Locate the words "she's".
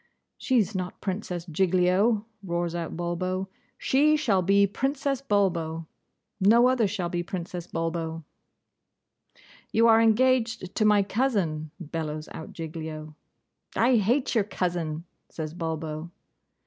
0.39-0.73